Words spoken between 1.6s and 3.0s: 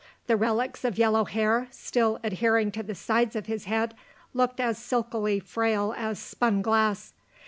still adhering to the